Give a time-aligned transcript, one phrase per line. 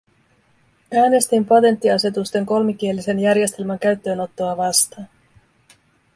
[1.01, 5.07] Äänestin patenttiasetusten kolmikielisen järjestelmän käyttöönottoa vastaan.